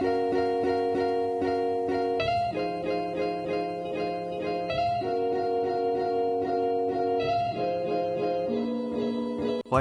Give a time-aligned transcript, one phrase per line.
[0.00, 0.08] 欢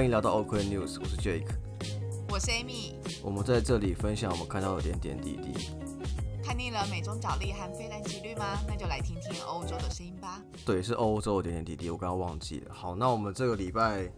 [0.06, 1.48] 迎来到 OK News，我是 Jake，
[2.30, 2.96] 我是 Amy。
[3.24, 5.54] 我们在这里分享我们看到的点点滴滴。
[6.44, 8.60] 看腻了美中角力和非蓝即绿吗？
[8.68, 10.42] 那就来听听欧洲的声音吧。
[10.66, 12.74] 对，是欧洲的点点滴滴，我刚刚忘记了。
[12.74, 14.12] 好，那我们这个礼拜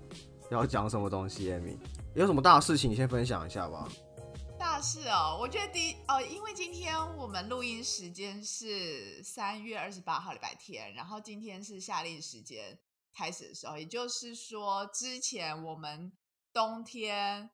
[0.49, 1.77] 要讲什么东西？Amy，
[2.15, 3.87] 有什么大事情你先分享一下吧。
[4.81, 12.79] 是哦，我觉得第哦，因为今天我们录音时间是三月二十八号礼拜天，然后今天是夏令时间
[13.13, 16.11] 开始的时候，也就是说之前我们
[16.51, 17.51] 冬天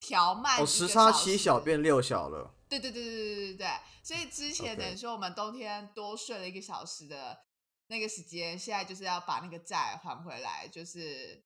[0.00, 2.52] 调慢，我、时差七小变六小了。
[2.68, 3.68] 对对对对对对对，
[4.02, 7.44] 所以之前等于说我们冬天多睡了一个小时的
[7.86, 11.44] 那个时间，现在就是要把那个债还回来，就是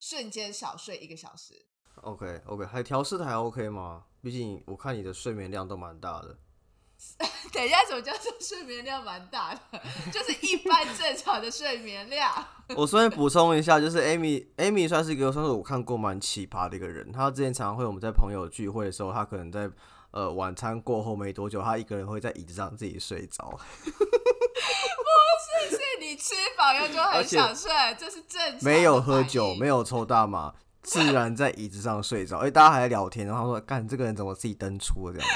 [0.00, 1.66] 瞬间少睡一个小时。
[2.00, 4.02] OK OK，还调试的还 OK 吗？
[4.20, 6.36] 毕竟我看你的睡眠量都蛮大的。
[7.52, 9.60] 等一下，什么叫做睡眠量蛮大的？
[10.12, 12.32] 就是一般正常的睡眠量。
[12.76, 17.10] 我顺便补充一下，就是 Amy Amy 算是一个算是我看过蛮奇葩的一个人。
[17.12, 19.68] 她之前常常会我们在朋友聚会的时候，她可能在
[20.12, 23.58] 呃晚餐过后没多久，她一个人会在椅子上自己睡着。
[25.70, 32.38] 是你吃饱又就很想睡，这是正常没有喝酒，没有抽大麻，自然在椅子上睡着。
[32.38, 35.34] 哎，大家还在聊天，然后她说：“干，这个人怎么自己登出了这样子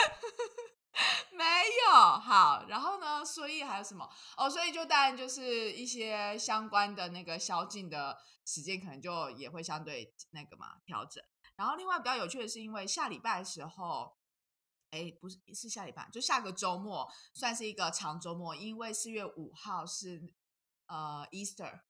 [1.36, 3.24] 没有好，然后呢？
[3.24, 4.08] 所以还有什么？
[4.36, 11.22] 哦，所以就当然就是一些相关的那个宵禁的时间，可能就也会相对那个嘛调整。
[11.56, 14.16] 然后另外比较有趣的是，因为下礼拜的时候，
[14.90, 20.22] 哎，不是是下礼拜，就下个周末算是一个长周末，因为四月五号是
[20.86, 21.80] 呃 Easter，？”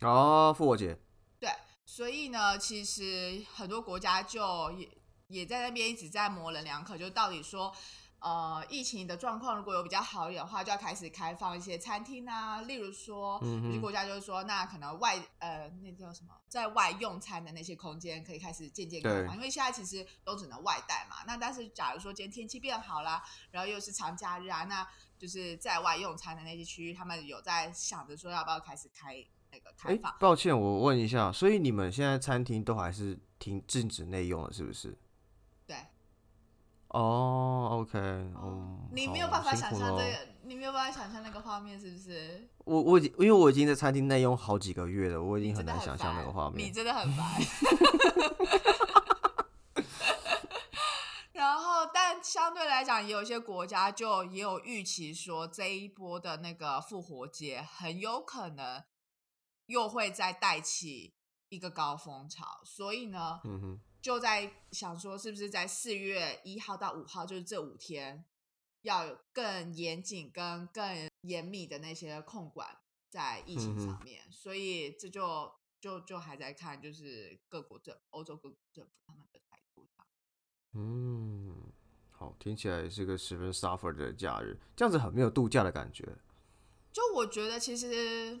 [0.00, 0.98] 哦，复活节。
[1.38, 1.50] 对，
[1.84, 4.88] 所以呢，其实很多国家就也
[5.26, 7.74] 也在那边一直在模棱两可，就到底说，
[8.20, 21.16] 呃，疫情的状况如果有比较好一点的话，就要开始开放一些餐厅啊，例如说，有些国家就是说，那可能外呃那叫什么，在外用餐的那些空间可以开始渐渐开放，因为现在其实都只能外带嘛。
[21.26, 24.86] 那但是假如说今天天气变好啦，然后又是长假日啊，那
[25.18, 29.16] 就是在外用餐的那些区域，他们有在想着说要不要开始开
[29.52, 34.96] 那个开哎放。，抱歉，我问一下，所以你们现在餐厅都还是停禁止内用了，是不是？
[35.66, 35.76] 对。
[36.88, 42.48] 哦，OK，嗯，你没有办法想象这个，你没有办法想象那个画面，是不是？
[42.64, 46.72] 我我已经因为我已经在餐厅内用好几个月了，我已经很很难想象那个画面你。
[46.72, 47.40] 真的很烦。
[51.32, 58.82] 然后，但相对来讲，也有一些国家就也有预期说，这一波的那个复活节很有可能
[59.70, 61.14] 又会再带起
[61.48, 68.24] 一个高峰潮，所以呢，嗯哼，就在想说，是不是在四月一号到五号，就是这五天，
[68.82, 79.88] 要有更严谨跟更严密的那些控管在疫情嗯上面，所以这就就就还在看，就是各国政欧洲各国政府他们的态度。
[80.72, 81.72] 嗯，
[82.10, 86.18] 好，听起来是个十分 suffer 的假日，这样子很没有度假的感觉。
[86.92, 88.40] 就我觉得其实。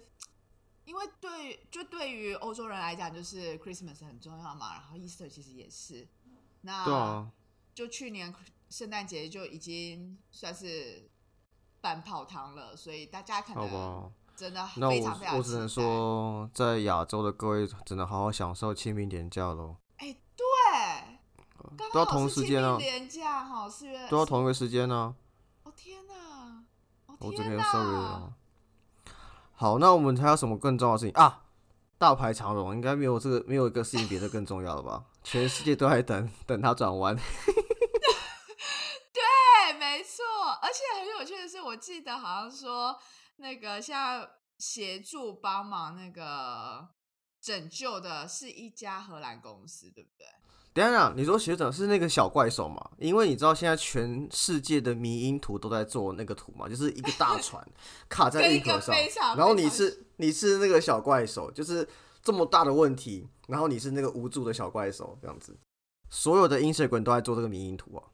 [0.90, 6.08] 因为对，就对于欧洲人来讲，就是 Christmas 很重要嘛，然后 Easter 其实也是。
[6.62, 7.30] 那对啊，
[7.72, 8.34] 就去年
[8.70, 11.08] 圣诞节就已经算是
[11.80, 14.12] 半泡汤了，所以大家可好能。
[14.34, 21.18] 真的那非常非常我我只能说，在亚洲的各位只能好好享受清明年假喽，哎，对，
[21.92, 25.14] 都要同时间啊明连假哈，四月都要同一个时间呢、
[25.62, 26.64] 哦天哪，
[27.06, 28.34] 哦我这天边 sorry 哪了。
[29.60, 31.42] 好，那我们还有什么更重要的事情啊？
[31.98, 35.04] 大排长龙，应该没有这个没有一个事情比这更重要了吧？
[35.22, 37.14] 全世界都在等等它转弯。
[39.12, 39.22] 对，
[39.78, 40.24] 没错，
[40.62, 42.98] 而且很有趣的是，我记得好像说
[43.36, 44.26] 那个像
[44.56, 46.88] 协助帮忙那个
[47.40, 50.26] 拯救的是一家荷兰公司，对不对？
[50.72, 52.90] 等一下，你说学长是那个小怪兽嘛？
[52.98, 57.66] 因为你知道现在全世界的迷因图都在做那个图嘛，就是一个大船
[58.08, 58.94] 卡在运河上，
[59.36, 61.88] 然后你是你是那个小怪兽，就是
[62.22, 65.58] 这么大的问题，然后你是那个无助的小怪兽这样子。
[66.08, 68.04] 所有的 Instagram 都在做这个迷因图啊，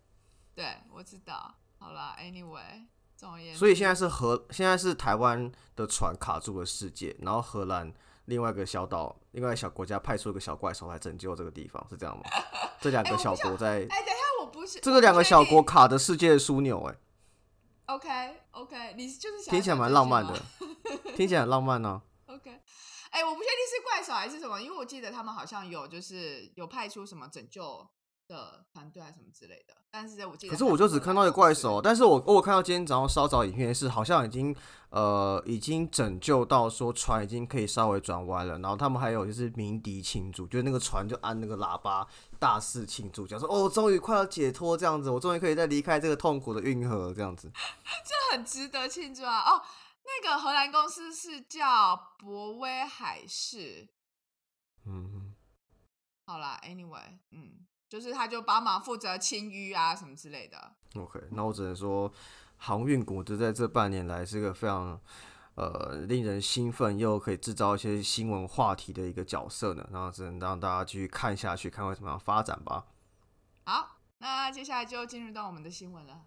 [0.55, 1.55] 对，我知道。
[1.79, 2.87] 好了 a n y w a y
[3.17, 7.93] 总而言之，所以现在是荷，现在是台湾的船卡住了世界，然后荷兰
[8.27, 12.25] 另外一个小岛，另外一个小国家派出一个小怪兽来拯救这个地方，是这样吗？
[12.81, 16.95] 这两个小国在，哎，等一下，我不是这个两个小国卡的世界的枢纽、哎
[17.87, 20.35] ，OK OK，你就是想听起来蛮浪漫的，
[21.17, 22.51] 听起来很浪漫呢、OK，
[23.11, 27.89] 哎、我不确定是怪兽还是什么，因为我记得他们好像有就是有派出什么拯救
[28.29, 29.75] 的团队还是什么之类的。
[29.91, 34.55] 但是我记得，可是我就只看到一个怪手，但是我我看到今天早上稍早影片是好像已经
[34.91, 42.07] 呃已经拯救到说船已经可以稍微转弯了，然后他们还有就是鸣笛庆祝，就是那个船就按那个喇叭
[42.39, 47.51] 大肆庆祝，讲说哦终于快要解脱这样子，我终于可以再离开这个痛苦的运河这样子，
[48.05, 49.41] 这很值得庆祝啊！
[49.51, 49.63] 哦，
[50.05, 53.89] 那个荷兰公司是叫博威海事，
[54.85, 55.35] 嗯，
[56.27, 57.67] 好啦 a n y w a y 嗯。
[57.89, 60.73] 就是他，就帮忙负责清淤啊什么之类的。
[60.97, 62.13] OK，那我只能说，
[62.57, 65.01] 航运股就在这半年来是个非常
[65.55, 69.89] 呃令人兴奋又可以制造一些新闻话题的一个角色呢。
[69.93, 72.87] 然后只能让大家继续看下去，看会怎么样发展吧。
[73.65, 76.23] 好，那接下来就进入到我们的新闻了。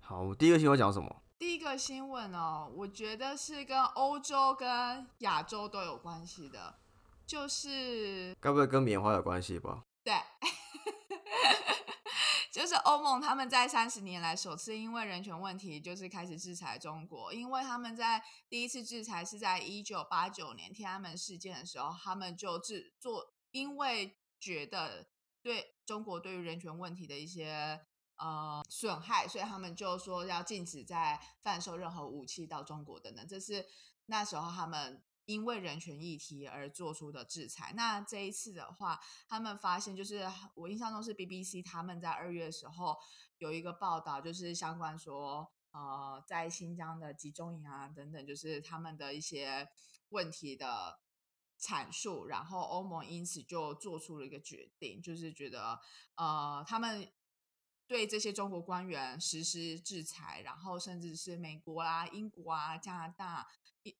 [0.00, 1.22] 好，我第一个新闻讲什么？
[1.38, 6.74] 第一个新闻哦，我觉得是跟欧洲跟亚洲都有关系的，
[7.26, 9.82] 就是该不会跟棉花有关系吧？
[10.02, 10.14] 对。
[12.52, 17.32] 就是欧盟他们在三十年来首次因为人权问题，就是开始制裁中国。
[17.34, 25.08] 因为他们在第一次制裁是在一九八九年天安门事件的时候，他们就制做，因为觉得
[25.42, 27.80] 对中国对于人权问题的一些
[28.16, 33.26] 呃损害，所以他们就说要禁止在贩售任何武器到中国等等。
[33.28, 33.66] 这是
[34.06, 35.02] 那时候他们。
[35.26, 37.72] 因为人权议题而做出的制裁。
[37.76, 42.96] 那这一次的话，他们发现就是我印象中是 BBC 他们在二月的时候
[43.38, 49.68] 有一个报道，就是相关说呃在新疆的集中营啊等等，就是他们的一些
[50.08, 51.00] 问题的
[51.60, 52.26] 阐述。
[52.26, 55.80] 然后欧盟因此就做出了一个决定，就是觉得
[56.14, 57.12] 呃他们
[57.88, 63.46] 对这些中国官员实施制裁，然后甚至是美国啊、英国啊、加拿大。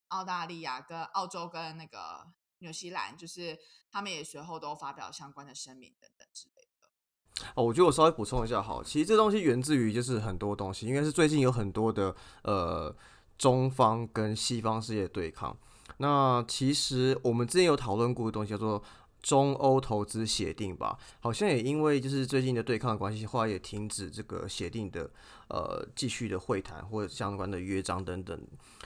[0.09, 2.27] 澳大利亚跟澳洲跟那个
[2.59, 3.57] 纽西兰，就是
[3.89, 7.45] 他们也随后都发表相关的声明等等之类的。
[7.55, 12.93] 哦，我觉得我稍微补充一下，好，其实这东西源自于就是很多东西，应该是最近有很多的呃
[13.39, 15.57] 中方跟西方世界对抗。
[15.99, 18.83] 那其实我们之前有讨论过的东西叫做。
[19.27, 25.11] 中欧投资协定吧，好像也因为就是最近的对抗关系，后来也停止这个协定的
[25.49, 28.41] 呃继续的会谈或者相关的约章等等。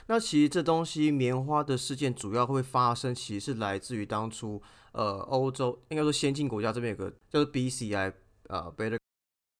[0.07, 4.59] 那其实这东西棉花的事件主要会发生，其实是来自于当初
[4.93, 8.11] 呃欧洲应该说先进国家这边有个叫做 BCI
[8.47, 8.97] 呃 Better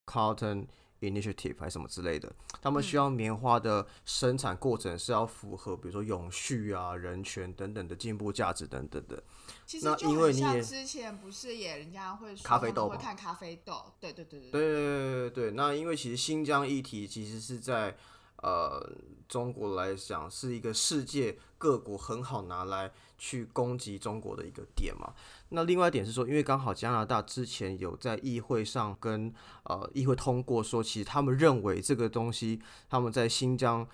[0.06, 0.66] Cotton。
[1.10, 9.22] Initiative 还是什么之类的，他们需要棉花的生产过程是要符合，比如说永续啊、人权等等的进步价值等等的。
[9.66, 15.50] 其实就很像之前不是也人家会说咖啡豆会看咖啡豆，对对对对对对对对对。
[15.52, 17.96] 那因为其实新疆议题其实是在
[18.36, 18.94] 呃
[19.28, 25.14] 中国来讲是一个世界各国很好拿来去攻击中国的一个点嘛。
[25.50, 29.32] 那另外一点是说，因为刚好加拿大之前有在议会上跟
[29.62, 32.60] 呃议会通过说，其实他们认为这个东西，
[32.90, 33.86] 他们在新疆，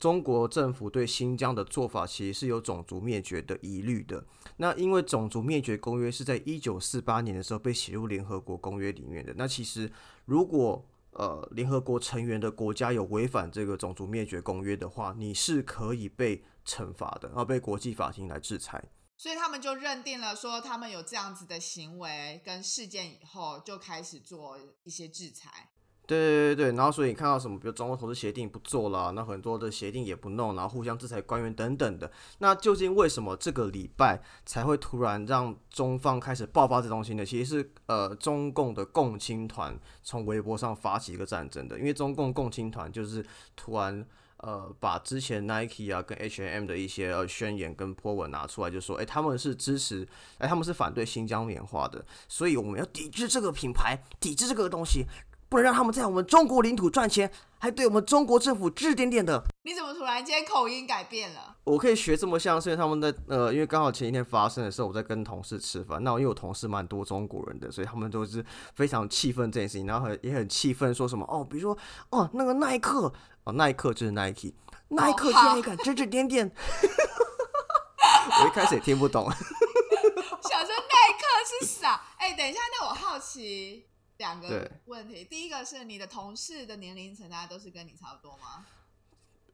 [0.00, 4.24] 中国政府对新疆的做法其实是有种族灭绝的疑虑的。
[4.56, 9.34] 那因为种族灭绝公约是在一九四八年的时候被写入联合国公约里面的。
[9.36, 9.92] 那其实
[10.24, 10.82] 如果
[11.14, 18.90] 呃联合国成员的国家有违反这个种族灭绝公约的话，你是可以被惩罚的，而被国际法庭来制裁。
[19.16, 25.70] 所以他们就认定了，说他们有这样子的行为跟事件以后，就开始做一些制裁。
[26.06, 32.10] 对对对对，然后所以你看到什么，比如中国投资协定不做了，那很多的协定也不弄，然后互相制裁官员等等的。
[32.38, 37.24] 那究竟为什么这个礼拜才会突然让中方开始爆发这东西呢？
[37.24, 43.24] 其实是呃中共的共青团从微博上发起一个战争的，因为中共共青团就是
[43.56, 44.06] 突然。
[44.38, 55.06] 呃，把之前 Nike 啊跟 H&M 的一些宣言跟 po 文拿出来，就说，哎，他们是支持，哎，他们是反对新疆棉花的，所以我们要抵制这个品牌，抵制这个东西，
[55.54, 57.30] 不能让他们在我们中国领土赚钱，
[57.60, 59.40] 还对我们中国政府指指点点的。
[59.62, 61.54] 你怎么突然间口音改变了？
[61.62, 68.44] 我可以学这么像，是因为他们在呃，因为刚好前一天发生的时候，我在跟同事吃饭，那因为我同事蛮多中国人的，所以他们都是
[68.74, 71.78] 非常气愤这件事情，然后很也很气愤，说什么哦，比如说
[72.10, 73.12] 哦，那个耐克。
[73.44, 74.54] 哦，耐克就是 Nike，
[74.88, 76.50] 耐克竟然敢指指点点，
[78.42, 79.30] 我一开始也听不懂。
[79.30, 82.02] 想说耐克是啥？
[82.18, 83.86] 哎，等一下，那我好奇
[84.18, 85.24] 两个问题。
[85.24, 88.66] 第一个是你的同事的年龄层，大家都是跟你差不多吗？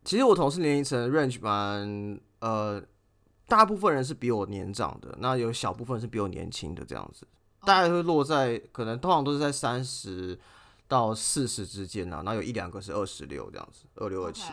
[0.05, 2.83] 其实我同事年龄层 range 蛮呃，
[3.47, 7.27] 大部分人是比我年长的，那有小部分是比我年轻的这样子，
[7.63, 10.39] 大概会落在可能通常都是在三十。
[10.91, 14.51] 到四十之间啊，然后有一两个是二十六这样子，二六二七。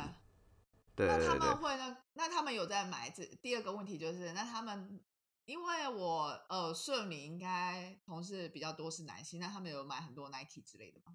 [0.96, 1.28] 对对对。
[1.30, 1.98] 那他们会呢？
[2.14, 3.10] 那他们有在买？
[3.10, 5.00] 这第二个问题就是，那他们
[5.48, 11.14] 因为我呃顺里应该同事比较多是男性，那他们有买很多 Nike 之类的吗？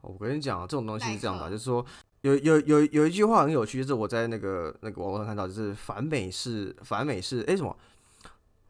[0.00, 1.86] 我跟你讲，这种东西是这样的啊，就是说
[2.22, 7.76] 有有有有一句话很有趣，就是我在那个那个网络上看到，就是反美是反美是哎、什么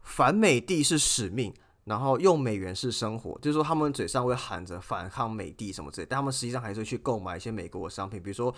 [0.03, 8.55] 反美帝是使命，然后用美元是生活，就是说他们嘴上会喊着反抗美帝什么之类，但他们实际上还是会去购买一些美国的商品，比如说。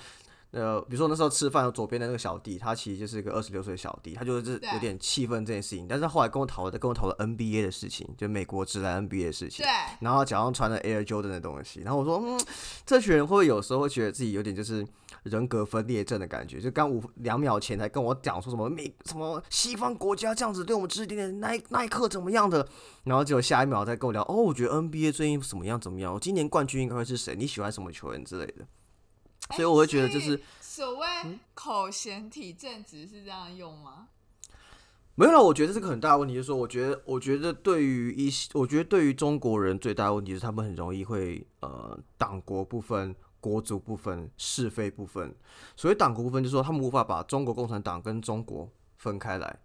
[0.52, 9.64] 呃，比如说那时候吃饭，左边的那个小弟，他其实就是一个二十六岁的小弟，他就是有点气愤这件事情，但是后来跟我讨论，跟我讨论 NBA 的事情，就美国直男 NBA 的事情。
[9.64, 12.40] 对，然后脚上穿的 Air Jordan 的东西，然后我说，嗯，
[12.86, 14.86] 这群人会不会有时候会觉得自己有点就是
[15.24, 16.60] 人格分裂症的感觉？
[16.60, 22.66] 就刚五两秒前才跟我讲说什么美什么西方国家这样子对我们指指点点，耐耐克怎么样的，
[23.04, 27.34] 然后结果下一秒再跟我聊，哦，我觉得 NBA 最近怎么样怎么样，我今年冠军应该会是谁？
[27.36, 28.64] 你喜欢什么球员之类的？
[29.54, 34.08] 所以我会觉得就是所谓嗯口嫌体正直是这样用吗？
[35.14, 45.34] 没有了，我觉得这个很大的问题就是说，我觉得，我觉得对于一些，我觉得对于中国人最大的问题是，他们很容易会呃党国部分、国族部分、是非部分。
[45.74, 49.58] 所谓党国部分，就是说他们无法把中国共产党跟中国分开来。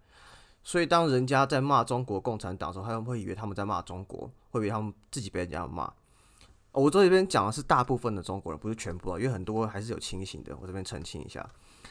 [0.64, 5.92] 所以当人家在骂中国共产党的时候，他们会以为他们在骂中国，会以为他们自己被人家骂。
[6.72, 10.56] 哦我这边讲的是大部分的中国人，不是全部啊，因为很多还是有清醒的。
[10.60, 11.48] 我这边澄清一下。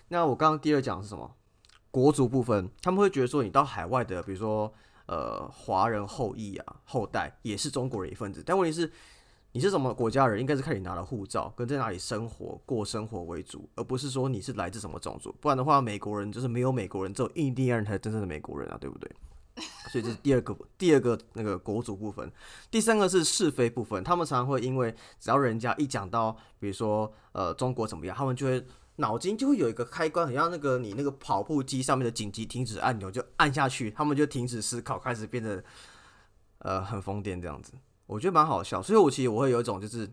[0.07, 1.31] 那我刚刚第二讲是什么？
[1.91, 4.73] 国族部分，他们会觉得说，你到海外的，比如说
[5.07, 8.41] 呃华人后裔啊后代，也是中国人一份子。
[8.45, 8.91] 但问题是，
[9.51, 15.35] 你是什么国家人，应该是看你拿的护照跟在哪里生活过生活为主，而不是说你是来自什么种族。
[15.39, 19.11] 不然的话，美国人就是没有美国人，只有印第安人才是真正的美国人啊，对不对？
[19.91, 22.31] 所以这是第二个第二个那个国足部分，
[22.69, 24.03] 第三个是是非部分。
[24.03, 28.65] 他们常常会因为只要人家一讲到，比如说呃中国怎么样，他们就会
[28.97, 35.63] 脑筋就会有一个开关，很像那个你那个跑步机上面的紧急停止按钮，就按下去，他们就停止思考，开始变得
[36.59, 37.73] 呃很疯癫这样子。
[38.05, 40.09] 我觉得蛮好笑，所以我其实我会有一种就是。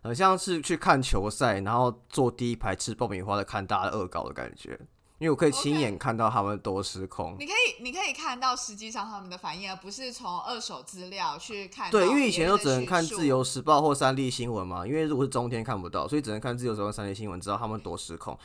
[0.00, 4.78] 很像是去看球赛，然后坐第一排吃爆米花的看大家恶搞的感觉，
[5.18, 7.36] 因为我可以亲眼看到他们多失控。
[7.38, 12.06] 你可以，你可以看到实际上他们的反应，而不是从二手资料去看对。
[12.06, 18.38] 因为以前都只能看《自由时报》或三立新闻嘛，因为如果是中天看不到，所以只能看《自由时报》、三立新闻，知道他们多失控。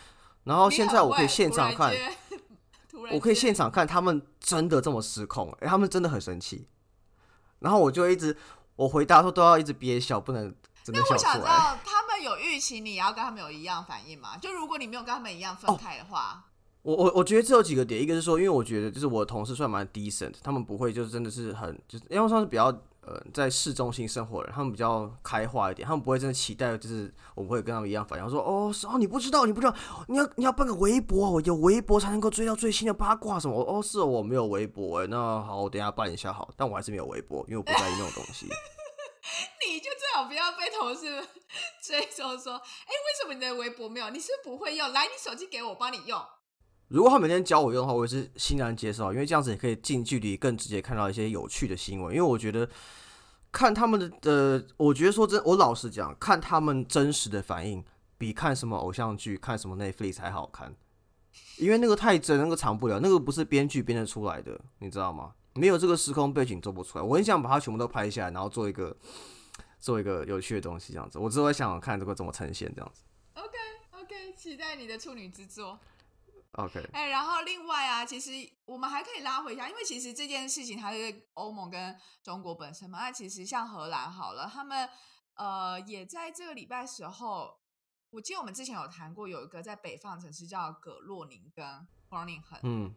[0.45, 1.93] 然后现在我可以现场看，，
[3.11, 6.67] 我可以现场看他们真的这么失控，哎、他们真的很生气。
[7.59, 8.35] 然后我就一直，
[8.75, 10.53] 我回答说都要一直憋笑，不能
[10.83, 11.39] 真的笑那我想知。
[11.45, 14.35] 道，他们有预期你也要跟他们有一样反应吗？
[14.37, 16.43] 就如果你没有跟他们一样哦分开的话，
[16.83, 22.65] 我我我觉得这有几个点，一个是说，因为我觉得就是我的同事算蛮 decent，他们不会就是真的是很就是，因为算是比较
[23.05, 29.73] 呃在市中心生活的人，他们比较开化一点，他们不会真的期待就是我们会跟他们一样反应，说哦是哦你不知道你不知道，
[30.09, 38.45] 你要你要办个微博，我有微博才能够追到最新的八卦什么，哦是哦我没有微博哎，那好我等一下办一下好，但我还是没有微博，因为我不在意那种东西。
[39.65, 41.25] 你就最好不要被同事
[41.81, 44.09] 追踪说，哎、为什么你的微博没有？
[44.09, 44.91] 你是不是不会用？
[44.91, 46.21] 来，你手机给，我帮你用。
[46.93, 52.15] 如果他每天教我用的话，我也是欣然接受，因为这样子也可以近距离、更直接看到一些有趣的新闻。
[52.15, 52.69] 因为我觉得
[53.51, 57.83] 看他们的呃，我觉得说真，我老实讲，看他们真实的反应，
[58.19, 60.71] 比看什么偶像剧、看什么 Netflix 还好看，
[61.57, 65.33] 因为那个太真，那个藏不了，那个不是编剧编得出来的，你知道吗？
[65.55, 67.03] 没有这个时空背景做不出来。
[67.03, 68.95] 我很想把它全部都拍下来，然后做一个
[69.79, 71.17] 做一个有趣的东西，这样子。
[71.17, 73.01] 我之后想看这个怎么呈现，这样子。
[73.33, 73.57] OK
[73.99, 75.79] OK，期待你的处女之作。
[76.53, 78.31] OK，哎、然后另外啊，其实
[78.65, 82.99] 我们还可以拉回一下，因为其实这件事情它是欧盟跟中国本身嘛。
[82.99, 84.87] 那其实像荷兰好了，他们
[85.35, 87.59] 呃也在这个礼拜时候，
[88.11, 91.65] 我记得我们之前有谈过，有一个在北方城市叫葛洛宁根
[92.09, 92.43] （Groningen）。
[92.61, 92.95] 嗯。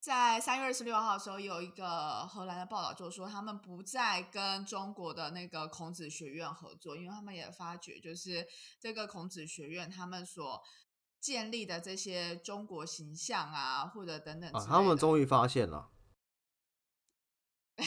[0.00, 8.46] 在三月二十六号的时候，有一个荷兰的报道，就说他们不再跟中国的那个孔子学院合作，因为他们也发觉，就是
[8.78, 10.62] 这个孔子学院他们所
[11.24, 15.90] 建立的这些中国形象啊，或者等等啊，他们终于发现了。
[17.78, 17.86] 哎、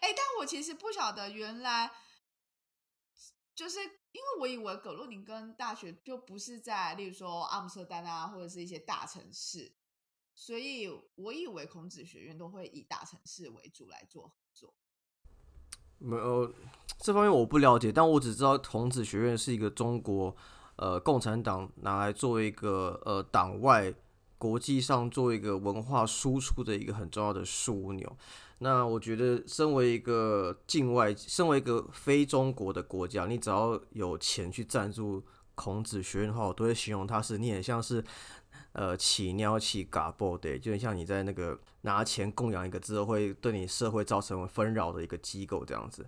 [0.00, 1.92] 但我其实不晓得，原来
[3.54, 9.72] 就是因为我以为葛洛宁根大学就不是在，例如说阿姆斯特丹啊，或者是一些大城市，
[10.34, 14.74] 所以我以为孔子学院都会以大城市为主来做合作。
[15.98, 16.52] 没有
[16.98, 20.36] 这方面我不了解，但我只知道孔子学院是一个中国
[20.78, 23.94] 呃共产党拿来作为一个呃党外
[24.38, 28.16] 国际上做一个文化输出的一个很重要的枢纽。
[28.60, 35.22] 那我觉得，身为一个境外，身为一个非中国的国家，你只要有钱去赞助
[35.54, 38.02] 孔子学院的话，我都会形容它是你很像是
[38.72, 46.04] 呃起尿起嘎爆的，就很像你在那个拿钱供养一个之后会对你社会造成纷扰的一个机构这样子。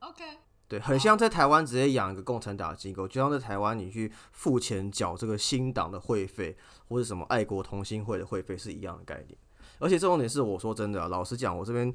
[0.00, 0.24] OK，
[0.68, 6.56] 对，很像在台湾直接养一个共产党机构，就像在台湾你去付钱缴这个新党的会费，
[6.88, 9.38] 或者什么爱国同心会的会费是一样的概念。
[9.78, 11.90] 而且这重点是，我说真的、啊，老实讲，我这边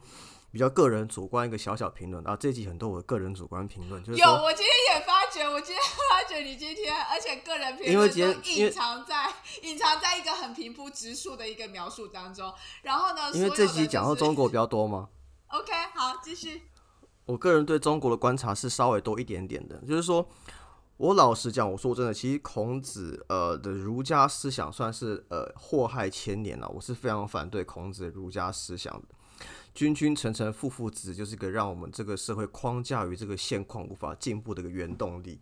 [0.51, 5.77] 比较个人主观一个小小评论啊，这集很多我的个人主观评论，就是有，我今天也发觉，我今天
[6.09, 12.51] 发觉你今天，而且个人评论都隐藏在隐藏在一个很平铺直述的一个描述当中。
[12.81, 15.09] 然后呢，因为这集讲到中国比较多嘛
[15.49, 16.63] ，OK，好，继续。
[17.25, 20.27] 我个人对中国的观察是稍微多一点点的，就是说，
[20.97, 29.07] 我老实讲，我说真的，其实孔子呃的儒家思想算是呃祸害千年了，我是非常反对孔子儒家思想的。
[29.73, 35.39] 君君臣臣父父子，就是一个让我们这个社会框架与这个现况无法进步的一个原动力。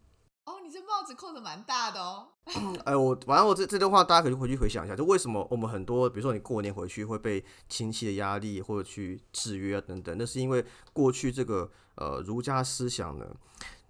[1.12, 2.28] 子扣的蛮大的哦。
[2.86, 13.26] 哎，我反正我这这段话大家可以回去回想一下，就为什么我们很多，比如说你过年回去会被亲戚的压力或者去制约等等，那是因为过去这个呃儒家思想呢，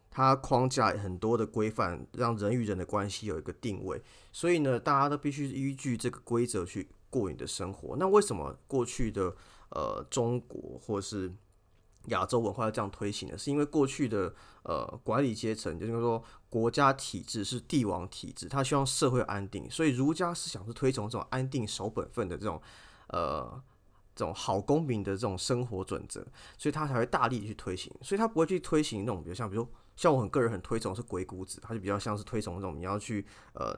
[0.10, 4.02] 它框架很多的规范，让人与人的关系有一个定位，
[4.32, 7.96] 所以呢，大家都必须依据这个规则去过你的生活。
[7.98, 9.34] 那为什么过去的
[9.70, 11.34] 呃中国或是
[12.08, 13.38] 亚洲文化要这样推行呢？
[13.38, 16.22] 是因为过去的呃管理阶层，就是说
[16.52, 22.62] 国家体制是帝王体制，他希望社会安定，所以儒家思想是推崇这种安定守本分的这种
[23.08, 23.60] 呃
[24.14, 26.24] 这种好公民的这种生活准则，
[26.58, 33.76] 所以他才会大力去推行，所以他不会去推行那种比如像比如像我很个人很推崇是鬼谷子，他就比较像是推崇那种你要去呃。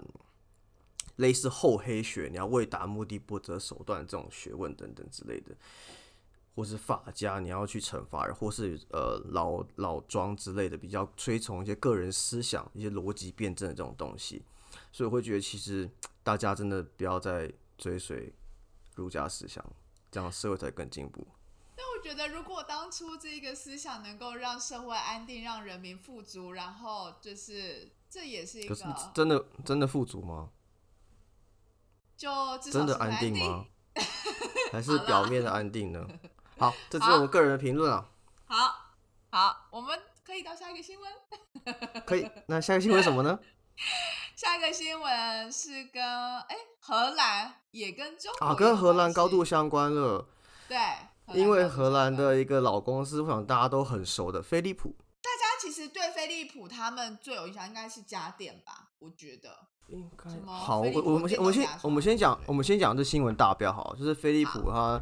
[1.18, 5.56] 类似厚黑学，你要为达目的不择手段这种学问等等之类的，
[6.55, 14.43] 或是法家，你要去惩罚人，或是呃老老庄之类的，比较推崇一些个人思想、一些逻辑辩证的这种东西，
[14.91, 15.89] 所以我会觉得其实
[16.22, 18.33] 大家真的不要再追随
[18.95, 19.65] 儒家思想，
[20.12, 21.27] 这样社会才更进步。
[21.75, 28.75] 但我觉得，如果当初这个思想能够让社会安定，让人民富足，然后就是这也是一个
[29.13, 30.51] 真的真的富足吗？
[32.16, 33.66] 就真的安安定吗？
[34.72, 36.07] 还是表面的安定呢？
[36.63, 38.05] 好，这只是我们个人的评论啊。
[38.45, 38.75] 好，
[39.29, 41.11] 好，我们可以到下一个新闻。
[42.05, 43.37] 可以，那下一个新闻什么呢？
[44.35, 50.25] 下一个新闻是跟哎荷兰也跟中国啊，跟荷兰高度相关了。
[50.67, 50.77] 对，
[51.33, 58.89] 因为荷兰的一个老公司，我想大家都很熟的飞利浦，大家其实对飞利浦他们最有印象应该是家电吧？
[58.99, 60.81] 我觉得应该好。
[60.81, 65.01] 我我们先我们先我们先讲我们先讲这新闻大标好，就是飞利浦它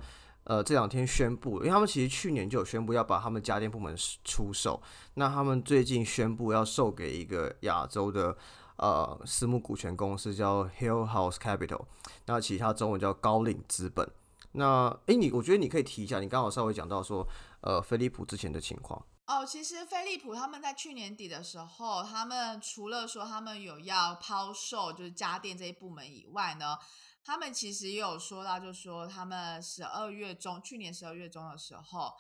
[0.52, 4.84] 呃这两天宣布，因为他们其实去年就有宣布要把他们家电部门出售，
[5.14, 8.38] 那他们最近宣布要售给一个亚洲的
[8.76, 11.86] 呃私募股权公司叫 Hill House Capital，
[12.26, 14.06] 那其他中文叫高瓴资本。
[14.52, 17.26] 那诶，你我觉得你可以提一下，你刚好稍微讲到说
[17.62, 19.02] 呃飞利浦之前的情况。
[19.28, 26.76] 哦，其实飞利浦他们在去年底的时候，他们除了说他们有要抛售就是家电这一部门以外呢，
[27.24, 32.14] 他们其实也有说到，就是说他们十二月中，去年十二月中的时候，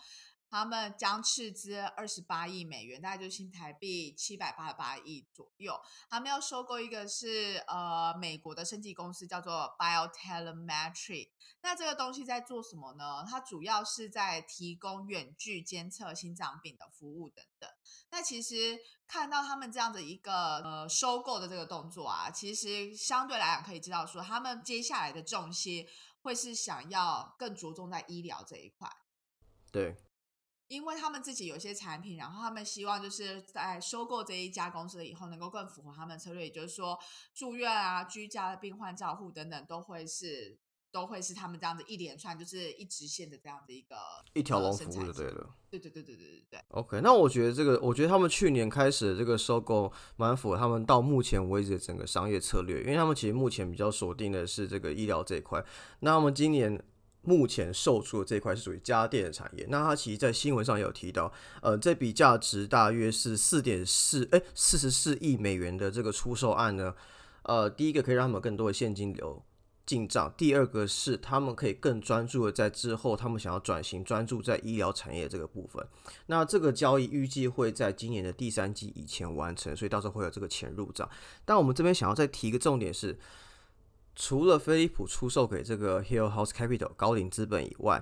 [0.49, 11.29] 他们将斥资二十八亿美元，大概就是新台币七百八十八亿左右，他们要收购一个是呃美国的升级公司，叫做 BioTelemetry。
[11.61, 13.23] 那这个东西在做什么呢？
[13.29, 17.69] 它主要是在提供远距监测心脏病的服务等等。
[18.11, 25.87] 那其实看到他们这样的一个呃收购的这个动作啊，其实相对来讲可以知道说，他们接下来的重心
[26.21, 28.89] 会是想要更着重在医疗这一块。
[29.71, 29.95] 对，
[30.67, 36.99] 因为他们自己有些产品，然后他们希望就是在收购这一家公司了以后，能够更符合他们策略，也就是说
[37.33, 40.59] 住院啊、居家的病患照护等等，都会是
[40.91, 43.95] 都会是他们这样子一连串，就是一直线的这样的一个
[44.33, 45.49] 一条呃龙服务就对了。
[45.69, 46.59] 对对对对对对对。
[46.69, 55.63] OK，那我觉得这个，我觉得他们去年开始的这个收购蛮符合他们到目前为止的整个商业策略，因为他们其实目前比较锁定的是这个医疗这一块。
[56.01, 56.83] 那我们今年
[57.21, 59.65] 目前售出的这一块是属于家电的产业。
[59.69, 66.93] 那它其实，在新闻上也有提到，呃，这笔价值大约是四点四哎四十四亿美元的这个出售案呢，
[67.43, 69.41] 呃，第一个可以让他们有更多的现金流。
[69.91, 70.33] 进账。
[70.37, 75.85] 第二个是他们可以更专注的在之后，他们想要转型，专注在医疗产业这个部分。
[76.27, 81.09] 那这个交易预计会在今年的第三季以前完成，所以到时候会有这个钱入账。
[81.43, 83.19] 但我们这边想要再提一个重点是，
[84.15, 88.01] 除了飞利浦出售给这个 Hill House Capital 高瓴资本以外，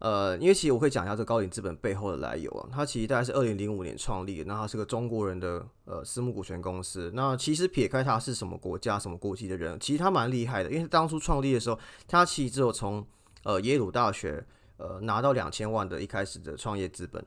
[0.00, 7.10] 呃，因为其实我会讲一下这高瓴资本背后的来由啊，它其实大概是二零零五年创立的，那它是个中国人的呃私募股权公司。
[7.14, 13.06] 那其实撇开它是什么国家、什么国籍的人，其实他蛮厉害的，因为当初创立的时候，他其实只有从
[13.44, 14.44] 呃耶鲁大学
[14.78, 17.24] 呃拿到两千万的一开始的创业资本。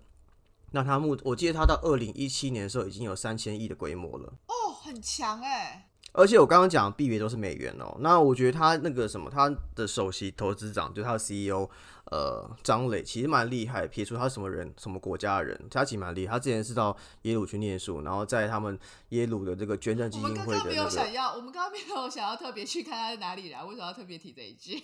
[0.72, 4.34] 那他目我记得他到二零一七年的时候已经有三千亿的规模了。
[4.48, 5.92] 哦，很强哎。
[6.14, 7.98] 而且我刚刚讲币别都是美元哦。
[8.00, 11.70] 那我觉得他那个什么，他的首席投资长就他的 CEO。
[12.12, 16.34] 呃，张磊其实蛮厉害，撇除他什么人、什么国家的人，他其实蛮厉害。
[16.34, 18.78] 他之前是到耶鲁去念书，然后在他们
[19.10, 20.42] 耶鲁的这个捐赠基金会的。
[20.44, 24.84] 我们刚刚没有想要，我们刚刚没有想要特别去看他是哪里人，为什么要特别提这一句？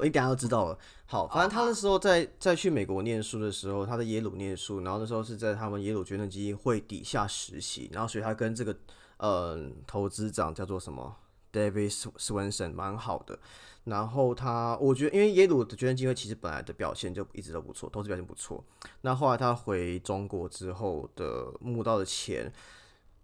[0.00, 0.78] 你等下就知道了。
[1.04, 8.74] 好，反正他那时候在在去美国念书的时候，他在耶鲁念书，然后那时候是在他们耶鲁捐赠基金会底下实习，然后所以他跟这个
[9.18, 11.16] 呃投资长叫做什么
[11.52, 13.38] David Swenson 蛮好的。
[13.84, 18.64] 然后他，我觉得，因为耶鲁的捐赠机会其实本来的表现就一直都不错，投资表现不错。
[19.02, 22.50] 那后来他回中国之后的募到的钱，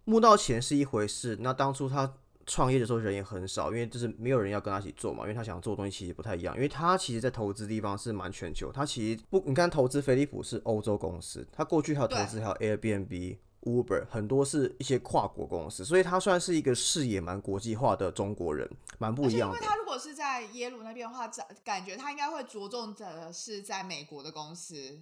[0.04, 1.38] 募到钱是一回事。
[1.40, 2.12] 那当初他
[2.44, 6.54] 创业的时候人也很少，因为就是没有人要跟他一起做嘛，因为他想做的东西其实不太一样。
[6.54, 13.38] 因为他其实，在投资地方是蛮全球，他其实不，你看投资飞利浦是欧洲公司，他过去还有投资还有 Airbnb。
[13.62, 18.68] Uber 很多是一些跨国公司，所以他算是一个视野蛮国际化的中国人，
[18.98, 19.56] 蛮不一样的。
[19.56, 21.30] 因为他如果是在耶鲁那边的话，
[21.62, 25.00] 感觉他应该会着重的是在美国的公司。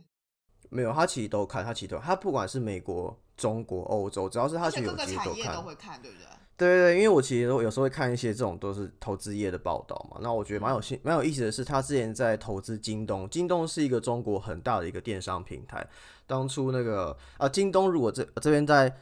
[0.71, 6.27] 没有，他其实都看，他其实都他不管是美国、中国、欧洲，只要是他其实有机会都看，都会看，对不对？
[6.59, 10.19] 对对对，因为我其实有时候会看一些这种都是投资业的报道嘛。
[10.21, 15.87] 那我觉得蛮有兴蛮有意思的是，他之前在投资京东，京东是一个中国很大的一个电商平台。
[16.27, 18.93] 当初那个啊，京东如果这这边再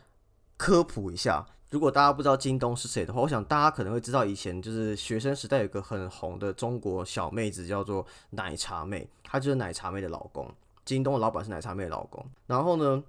[0.58, 10.46] 科普一下，如果大家不知道京东是谁的话，我想大家可能会知道，以前就是学生时代有个很红的中国小妹子叫做奶茶妹，她就是奶茶妹的老公。
[10.84, 12.24] 京东的老板是奶茶妹的老公。
[12.46, 13.02] 然后呢，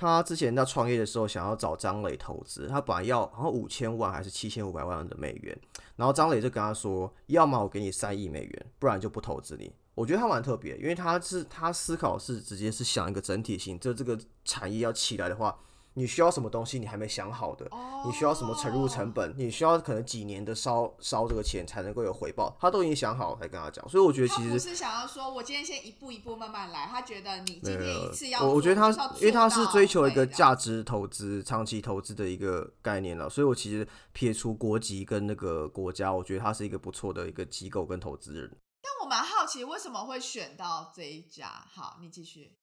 [0.00, 5.58] 他之前在创业的时候想要找张磊投资，他本来要好像五千万还是七千五百万的美元，
[5.96, 9.72] 然后张磊就跟他说，要么我给你三亿美元，不然就不投资你。
[9.96, 15.58] 我觉得他蛮特别，因为他是他思考是直接是想一个整体性，就这个产业要起来的话，
[15.94, 17.68] 你需要什么东西你还没想好的，
[18.06, 38.48] 你需要什么沉入成本，你需要可能几年的烧烧这个钱才能够有回报，他都已经想好才跟他讲，所以我觉得其实不是想要说我今天先一步一步慢慢来，他觉得你今天一次要我我觉得他因为他是追求一个价值投资、长期投资的一个概念了，所以我其实撇除国籍跟那个国家，我觉得他是一个不错的一个机构跟投资人。
[38.80, 41.46] 但我蛮好奇，为什么会选到这一家？
[41.68, 42.56] 好，你继续。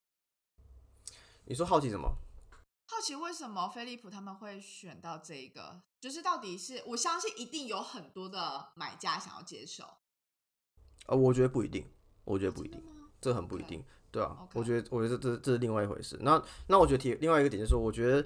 [1.47, 2.09] 你说好奇什么？
[2.87, 5.81] 好奇为什么飞利浦他们会选到这一个？
[5.99, 9.83] 就是到底是我相信一定有很多的买家想要接受。
[11.07, 11.85] 呃，我觉得不一定，
[12.23, 12.81] 我觉得不一定，
[13.19, 16.17] 这很不一定，对啊，我觉得，我觉得这这是另外一回事。
[16.21, 18.25] 那那我觉得提另外一个点就是说，我觉得。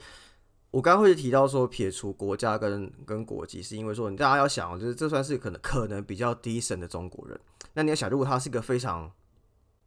[0.71, 7.41] 我刚刚会提到说，撇除国家跟跟国籍，是因为说你大家要想，就是这算是可能可能比较低层的中国人。
[7.73, 9.11] 那你要想，如果他是一个非常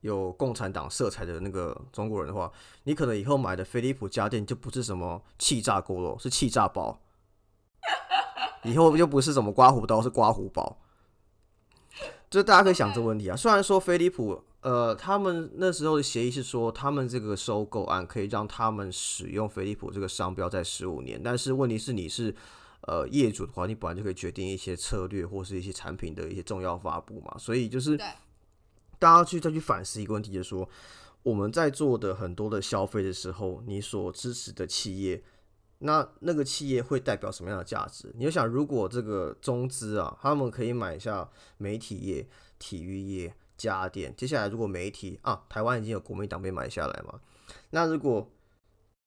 [0.02, 2.52] 有共产党色彩的那个中国人的话，
[2.84, 7.00] 你可能以后买的飞利浦家电就不是什么气炸锅了，是气炸包。
[8.64, 10.78] 以后就不是什么刮胡刀，是刮胡包。
[12.30, 13.34] 这大家可以想这个问题啊。
[13.34, 14.44] 虽然说飞利浦。
[14.62, 21.20] 呃，他们那时候的协议是说，他们这个收购案可以让他们使用飞利浦这个商标在十五年。
[21.20, 22.32] 但是问题是，你是
[22.82, 27.36] 呃业主的话，你本来就可以决定一些策略或是一些产品的一些重要发布嘛。
[27.38, 27.98] 所以就是
[29.02, 30.68] 大家去再去反思一个问题，就是说
[31.24, 35.22] 我们在做的很多的消费的时候，你所支持的企业，
[35.78, 38.12] 那那个企业会代表什么样的价值？
[38.16, 43.34] 你就想，如果这个中资啊，他们可以买下媒体业、体育业。
[43.58, 47.20] 家电，接下来如果媒体啊，台湾已经有国民党被买下来嘛，
[47.70, 48.28] 那如果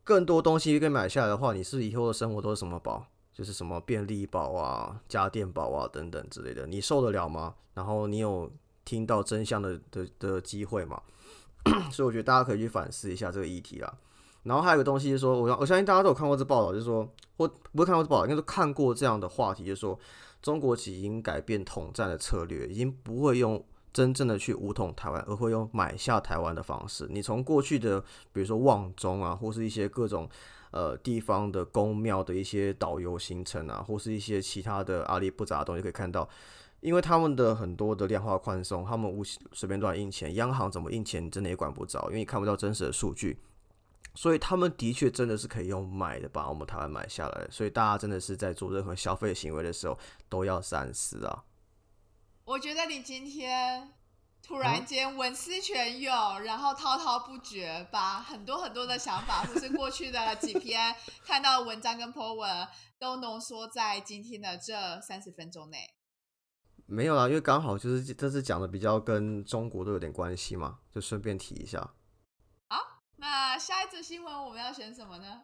[0.01, 3.05] 更多东西被买下来的话，你是以后的生活都是什么宝？
[3.33, 7.55] 就是什么便利宝啊、家电宝啊等等之类的，你受得了吗？
[7.73, 8.49] 然后你有
[8.85, 11.01] 听到真相的的的机会嘛？
[11.91, 13.93] 所以我觉得大家可以去反思一下这个议题啦。
[14.43, 17.03] 然后还有个东西是说，我我相信大家都有看过这报道，就是说，
[17.37, 19.99] 或不会看过这报道，应该都看过这样的话题，就是说，
[20.41, 23.61] 中国已经改变统战的策略，已经不会用。
[23.95, 27.07] 真正的去武统台湾，而会用买下台湾的方式。
[27.09, 27.97] 你从过去的，
[28.33, 30.29] 比如说望中啊，或是一些各种
[30.71, 36.27] 呃地方的宫庙的一些导游行程啊，或是一些其他的阿里不杂的东西可以看到，
[36.85, 43.39] 因为他们的很多的量化宽松，他们无随便乱印钱，央行怎么印钱，你真的也管不着，因为你看不到真实的数据。
[44.13, 47.47] 所以他们的确真的是可以用买的把我们台湾买下来。
[47.49, 49.97] 所以大家真的是在做任何消费行为的时候
[50.29, 51.43] 都要三思啊。
[52.45, 53.91] 我觉得你今天
[54.43, 60.95] 突然间文思泉涌，然后滔滔不绝，把很多很多的想法，或是过去的几篇
[61.25, 62.67] 看到文章跟 po 文，
[62.99, 65.94] 都浓缩在今天的这三十分钟内。
[66.87, 71.79] 没有啦，因为刚好就是这次讲的比较跟中国都有点关系嘛，就顺便提一下。
[72.69, 72.77] 好，
[73.17, 75.41] 那下一则新闻我们要选什么呢？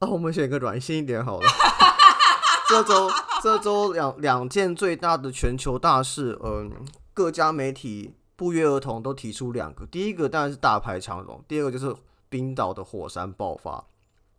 [0.00, 1.48] 那我们选个软性一点好了。
[2.68, 3.08] 这周
[3.42, 9.86] 这周两两件最大的全球大事，嗯，各家媒体不约而同都提出两个。
[9.86, 11.94] 第一个当然是大排长龙，第二个就是
[12.28, 13.86] 冰岛的火山爆发。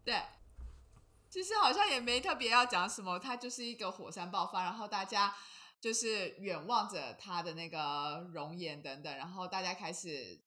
[0.04, 0.22] 对，
[1.30, 5.34] 其实好像也没特别要讲什么，它就是一个火山爆发，然后大家
[5.80, 10.40] 就是远望着他的那个容颜等等，然后大家开始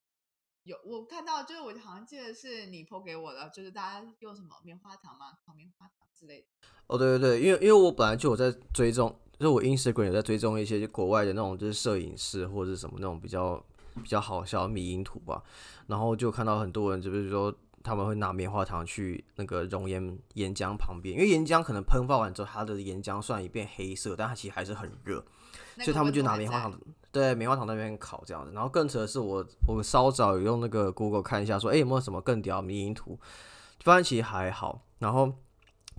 [0.64, 5.33] 有我看到，就是我好像记得是你剖给我的，就是大家用什么棉花糖吗？
[5.47, 6.47] 烤棉花糖之类的。
[6.87, 13.64] 哦，对对对，因为因为我本来就有在追踪，就是我 Instagram 有在追踪一些国外的那种就是摄影师或者是什么那种比较
[14.03, 15.43] 比较好笑的迷因图吧，
[15.87, 25.25] 然后就看到很多人，就比如说他们会拿棉花糖去那个熔岩岩浆旁边，因为岩浆可能喷发完之后，它的岩浆虽然变黑色，但它其实还是很热，
[25.79, 26.81] 所以他们就拿棉花糖
[27.12, 28.53] 对棉花糖那边烤这样子。
[28.53, 33.19] 然后更扯的是，我我稍早有用那个 Google 看一下，说哎有没有什么更屌迷因图，
[33.85, 35.33] 发现其实还好，然后。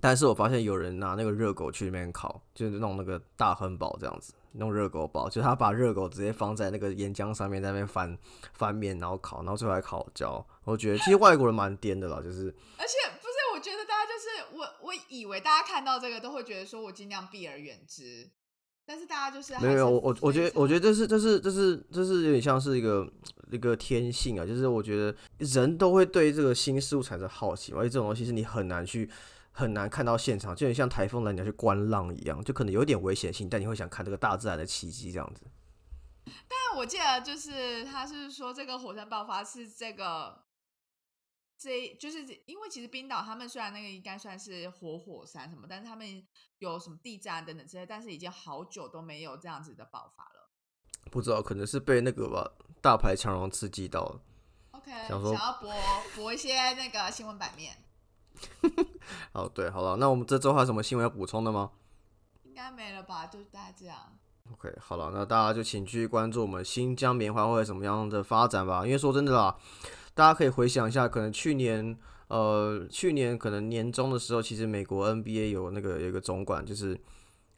[0.00, 8.16] 但是我发现有人拿那个热狗去那边烤，就是弄那个大亨堡这样子，弄热狗堡，就是他把热狗直接放在那个岩浆上面，在那边翻
[8.52, 10.44] 翻面，然后烤，然后最后还烤焦。
[10.64, 12.54] 我觉得其实外国人蛮颠的啦，就是。
[12.78, 18.28] 而且不是，我觉得大家就是我，我以为大家看到这个都会觉得说我尽量避而远之，
[18.84, 23.10] 但是大家就是没有我我我觉得我觉得这是这是这是这是有点像是一个
[23.50, 29.08] 一个天性啊，就是我觉得人都会对这个新事物产生好奇，而且这种东西是你很难去。
[29.52, 35.42] 很难看到现场，就很像台风来你要去观浪一样，就可能有点危险性，但你会想看这个大自然的奇迹这样子。
[36.24, 40.44] 但我记得就是他是说这个火山爆发是这个，
[41.58, 46.26] 这就是因为其实冰岛他们虽然那个应该算是活火山什么，但是他们
[46.58, 50.50] 有什么地震等等之类，但是已经好久都没有这样子的爆发了。
[51.10, 54.20] 不知道可能是被那个吧大牌强龙刺激到了。
[54.70, 55.74] OK，想想要博
[56.14, 57.76] 博一些那个新闻版面。
[59.32, 61.70] 哦，对，好了，那我们这周还有什么新闻要补充的吗？
[62.44, 63.96] 应该没了吧，就大家这样。
[64.52, 68.84] OK，好了，那大家就请继续关注我们新疆棉花会有什么样的发展吧。
[68.84, 69.56] 因为说真的啦，
[70.14, 71.96] 大家可以回想一下，可能去年，
[72.28, 77.00] 呃，去年可能年终的时候，其实美国 NBA 有那个有一个总管，就是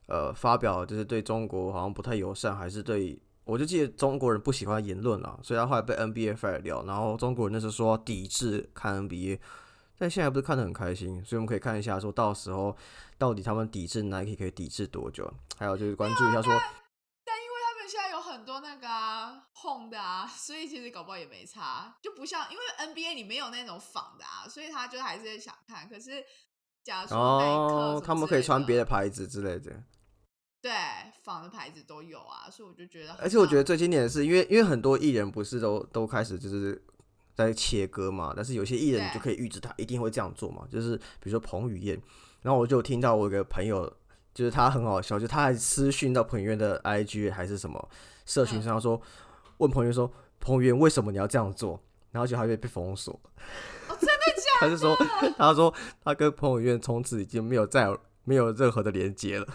[0.06, 9.40] 呃发表就是对中国好像不太友善，还是对，我就记得中国人不喜欢言论啦，所以他后来被 NBA fire 掉，然后中国人那时候说抵制看 NBA。
[9.96, 12.76] 但现在不是看得很开心，所以我们可以看一下，说到时候
[13.16, 15.32] 到底他们抵制 Nike 可以抵制多久？
[15.56, 16.52] 还有就是关注一下说，
[17.24, 25.88] 但因为他们现在有很多那个啊红的啊，所以其实搞不好也没差，就不像因为 NBA 里没有那种仿的啊，所以他就还是想看。
[25.88, 26.24] 可是
[26.82, 29.72] 假如说哦，他们可以穿别的牌子之类的，
[30.60, 30.72] 对，
[31.22, 36.84] 仿的牌子都有啊，所以我就觉得，而且我觉得最经典的是，因为因为很多艺人不是都都开始就是。
[37.34, 42.00] 在切割嘛，但是有些艺人你就可以预知他一定会这样做嘛，就是比如说彭于晏，
[42.42, 43.92] 然后我就听到我一个朋友，
[44.32, 47.88] 就是他很好笑，就他还私讯到彭于晏的 IG 还是什么
[48.24, 49.00] 社群上说，
[49.58, 51.80] 问彭于晏说，彭于晏为什么你要这样做？
[52.12, 53.20] 然后就他就被封锁，
[53.88, 54.68] 真的假的？
[54.68, 54.96] 他就说，
[55.36, 57.88] 他说他跟彭于晏从此已经没有再
[58.22, 59.48] 没有任何的连接了。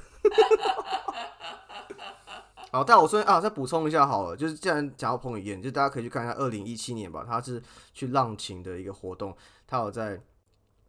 [2.71, 7.62] 好，但我说啊，再补充一下好了，就是既然讲到彭于晏，就大家可以去看一下二零一七年吧，他是
[7.93, 10.21] 去浪琴的一个活动，他有在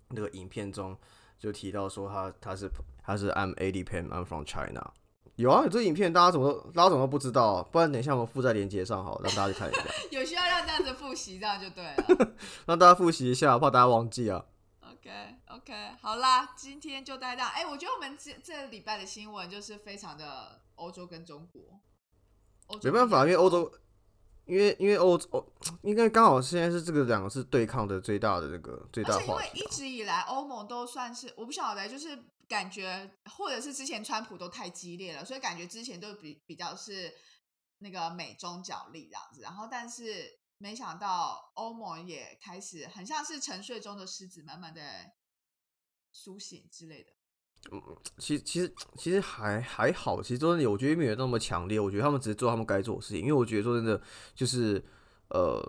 [0.08, 0.96] 那个影片中
[1.38, 2.70] 就提到说他他是
[3.02, 4.92] 他是 I'm eighty pen I'm from China，
[5.36, 7.62] 有啊，有这影片，大家怎么大家怎么都不知道？
[7.62, 9.82] 不然等一下我们附在链接上好，让大家去看一下。
[10.12, 12.34] 有需要让这样子复习，这样就对了。
[12.66, 14.44] 让大家复习一下，怕大家忘记啊。
[14.82, 15.10] OK
[15.48, 17.46] OK，好啦，今天就带到。
[17.46, 20.59] 哎，我觉得我们这这礼拜的新闻就是非常的。
[20.80, 21.80] 欧洲跟中国，
[22.82, 23.70] 没办法，因为欧洲，
[24.46, 29.20] 因为因为欧欧，应该刚好现在是这个两个是对抗的最大的那个最大化。
[29.20, 37.12] 因为一直以来欧盟都算是我不晓得，就是感觉或者是之前川普都太激烈了，所以感觉之前都比比较是
[37.78, 39.42] 那个美中角力这样子。
[39.42, 44.80] 然后，但是没想到欧盟也开始很像是沉睡中的狮子，慢慢的
[46.10, 47.12] 苏醒之类的。
[47.72, 47.80] 嗯，
[48.18, 51.78] 其实其实其实还还好，其实说真的，我觉得没有那么强烈。
[51.78, 54.00] 我觉得他们只是做他们该做的事情，因为我觉得说真的，
[54.34, 54.82] 就是
[55.28, 55.62] 呃，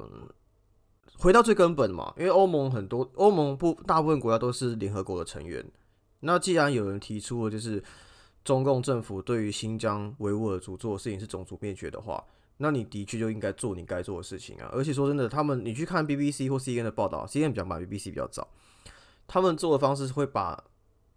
[1.18, 2.14] 回到最根本嘛。
[2.18, 5.64] 因为欧盟很多欧盟不大部分国家都是联合国的成员。
[6.22, 7.84] 那既然有人提出了就是
[8.44, 12.24] 中共政府对于新疆维吾尔族做的事情是种族灭绝的话，
[12.58, 14.70] 那你的确就应该做你该做的事情啊。
[14.72, 18.48] 而且说真的，他们你去看 BBC 或 CNN 的报道，CNN 比较慢，BBC 比较早，
[19.28, 20.64] 他们做的方式是会把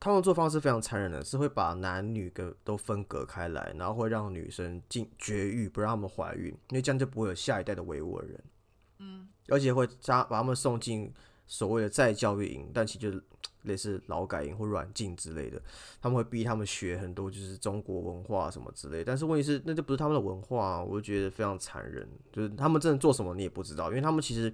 [0.05, 8.45] 他们做方式非常残忍的，是会把男女跟都分隔开来，然后会让女生进绝育，不让他们怀孕，因为这样就不会有下一代的维吾尔人。
[8.99, 11.11] 嗯，而且会扎把他们送进
[11.47, 13.25] 所谓的再教育营，但其实就是
[13.65, 15.59] 类似劳改营或软禁之类的。
[16.03, 22.07] 他们会逼他们学很多就是中国文化什么之类，但是问题是那就不是他们的文化啊，我就觉得非常残忍。
[22.31, 24.53] 就是他们真的做什么你也不知道，因为他们其实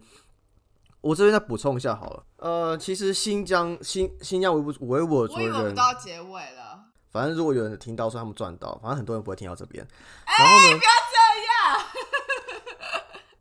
[1.00, 6.84] 我这边再补充一下好了，呃，其实新疆新新疆维吾维吾尔族人都，要结尾了。
[7.10, 9.86] 反正如果有人听到说他们赚到，反正很多人不会听到这边。
[10.38, 10.78] 然后呢？
[10.78, 11.86] 不要这样。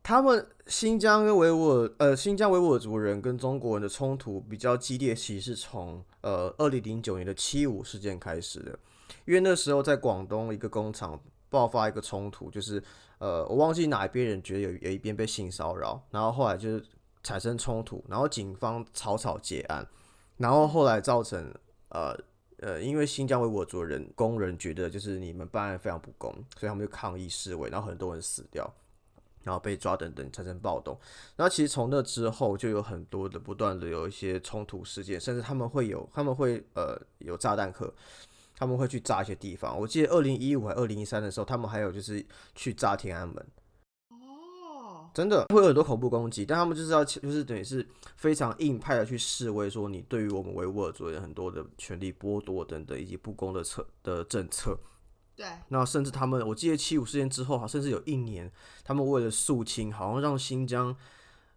[0.01, 8.79] 他们新疆跟维吾尔呃新疆维吾尔族人跟中国人的冲突比较激烈，其实是从呃二零零九年的七五事件开始的，
[9.25, 12.81] 因为那时候在广东一个工厂爆发一个冲突，就是
[13.19, 16.83] 呃我忘记哪一边人觉得有有一边被性骚扰，然后后来就是
[17.23, 19.87] 产生冲突，然后警方草草结案，
[20.37, 21.53] 然后后来造成
[21.89, 22.17] 呃。
[22.61, 28.69] 呃，因为新疆维吾尔族人工人觉得就是你们办案非常不公，所以他们就抗议示威，然后很多人死掉。
[29.41, 30.99] 然后被抓等等产生暴动，
[31.37, 37.91] 然后其实从那之后就有很多的不断的有一些冲突事件，甚至他们会有他们会呃有炸弹客，
[38.57, 39.79] 他们会去炸一些地方。
[39.79, 43.47] 我记得二零一五还二零一三的时候，他们还有就是去炸天安门，
[45.09, 54.77] 哦，真的会有很多恐怖攻击，但他们就是要就是等于是非常硬派的去示威，说你对于我们维吾尔族人很多的权利剥夺等等以及不公的策的政策。
[55.35, 58.51] 对，那甚至他们，我记得七五事件之后，好，甚至有一年，
[58.83, 60.93] 他们为了肃清，好像让新疆，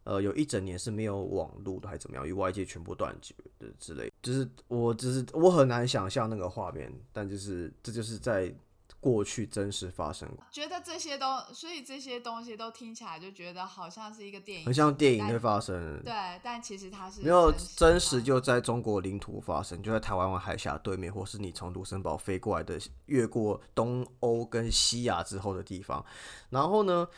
[0.04, 4.12] 呃，有一整年是没有网络的，还怎么样，与外界全部断绝的之类。
[4.22, 8.54] 就是我，只是我很难想象那个画面，但就是这就是在
[9.02, 16.00] 过去真实发生过，觉得这些都，所以这些东西都听起来就觉得好像是一个电影，很像电影会发生。
[16.04, 26.04] 对，但其实它是没有真实实就在中国领土发生，就在台湾湾海峡对面，或是你从卢森堡飞过来的，越过东欧跟西亚之后的地方。
[26.50, 27.08] 然后呢，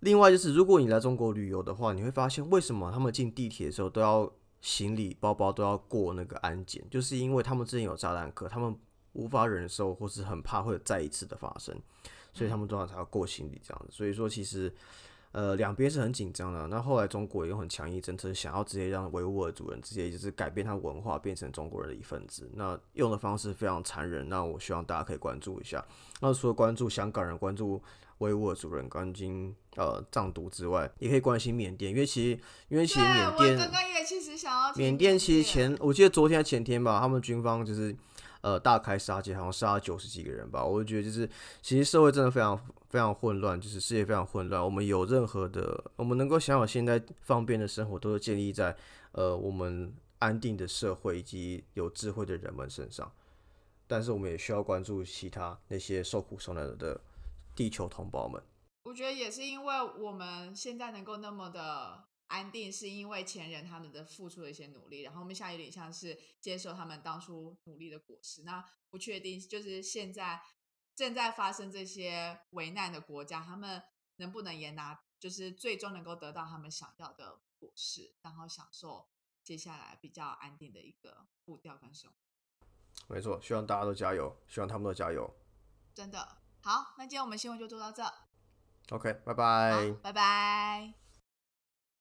[0.00, 8.74] 另外就是如果你来中国旅游的话，你会发现为什么他们进地铁的时候都要行李包包都要过那个安检，就是因为他们之前有炸弹客，他们
[9.16, 11.74] 无法忍受或是很怕会有再一次的发生，
[12.32, 13.88] 所以他们通常才要过行李这样子。
[13.90, 14.72] 所以说其实。
[15.32, 16.66] 呃，两边是很紧张的。
[16.68, 22.48] 那后来中国也有很强硬政策，想要直接让维吾尔族人直接就是改变他文化，变成中国人的一份子。
[22.54, 24.26] 那用的方式非常残忍。
[24.30, 25.84] 那我希望大家可以关注一下。
[26.22, 27.82] 那除了关注香港人、关注
[28.18, 37.94] 维吾尔族人、关心呃藏独之外，也可以关心缅甸，因为其实因为其实对，缅我刚甸刚也其实想要缅甸其实前我记得昨天还前天吧，他们军方就是
[38.46, 40.64] 呃大开杀戒，好像杀了九十几个人吧。
[40.64, 41.28] 我就觉得就是
[41.62, 42.56] 其实社会真的非常
[42.88, 44.64] 非常混乱，就是世界非常混乱。
[44.64, 48.76] 我们有任何的，我们能够享有现在方便的生活，都是建立在
[49.10, 53.10] 呃我们安定的社会以及有智慧的人们身上。
[53.88, 57.00] 但是我们也需要关注其他那些受苦受难的
[57.56, 58.40] 地球同胞们。
[58.84, 68.42] 我觉得也是因为我们现在能够那么的安定，是因为前人他们的付出的一些努力，然后我们现在有点像是接受他们当初努力的果实。
[68.42, 70.42] 那不确定就是现在
[70.94, 73.82] 正在发生这些危难的国家，他们
[74.16, 79.08] 能不能也拿，就是最终能够得到他们想要的果实，然后享受
[79.44, 82.16] 接下来比较安定的一个步调跟生活。
[83.14, 85.32] 没错，希望大家都加油，希望他们都加油。
[85.94, 88.02] 真的好，那今天我们新闻就做到这
[88.90, 89.92] ，OK，拜拜。
[90.02, 91.05] 拜拜。